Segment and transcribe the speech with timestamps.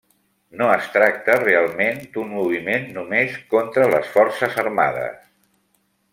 [0.59, 5.23] No es tractà realment d'un moviment només contra les forces armades.